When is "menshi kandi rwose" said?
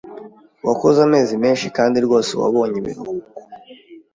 1.43-2.31